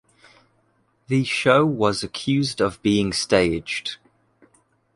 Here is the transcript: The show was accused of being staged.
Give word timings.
The 1.09 1.23
show 1.25 1.63
was 1.63 2.01
accused 2.01 2.59
of 2.59 2.81
being 2.81 3.13
staged. 3.13 3.97